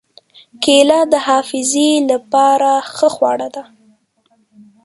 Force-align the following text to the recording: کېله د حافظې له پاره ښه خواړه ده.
کېله 0.63 0.99
د 1.11 1.13
حافظې 1.25 1.89
له 2.09 2.17
پاره 2.31 2.75
ښه 2.95 3.07
خواړه 3.15 3.47
ده. 3.55 3.63